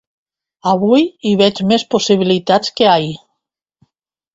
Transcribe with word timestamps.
Avui 0.71 1.05
hi 1.31 1.35
veig 1.43 1.63
més 1.75 1.87
possibilitats 1.95 2.77
que 2.81 2.93
ahir. 2.97 3.17